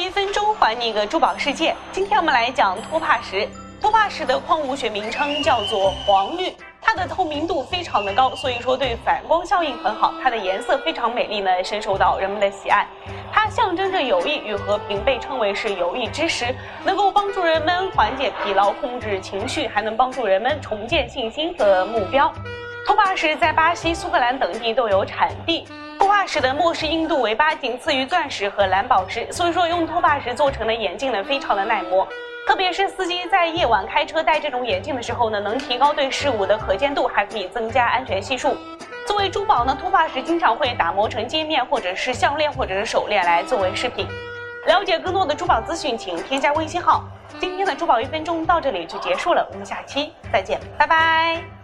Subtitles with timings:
[0.00, 1.76] 一分钟还你一个珠宝世界。
[1.92, 3.46] 今天我们来讲托帕石。
[3.82, 10.14] 托帕石的矿物学名称叫做黄玉，它的透明度非常的高，所以说对反光效应很好。
[10.22, 12.86] 它的颜色非常美丽呢，深受到人们的喜爱。
[13.30, 16.46] 它象征着友谊与和平，被称为是友谊之石，
[16.82, 22.32] 能够帮助人们缓解疲劳、控制情绪，还能帮助人们重建信心和目标。
[22.86, 25.66] 托帕石在巴西、苏格兰等地都有产地。
[26.10, 32.04] 托帕石的末世硬度为八，仅次于钻石和蓝宝石，所以说用托帕石做成的眼镜呢，非常的耐磨。
[32.44, 38.56] 特别是司机在夜晚开车戴这种眼镜的时候呢，能提高对事物的可见度，还可以增加安全系数。
[39.06, 44.08] 作为珠宝呢，托帕石经常会打磨成戒面，或者是项链，或者是手链来作为饰品。
[44.66, 47.04] 了解更多的珠宝资讯，请添加微信号。
[47.38, 51.59] 今天的珠宝一分钟到这里就结束了，我们下期再见，拜拜。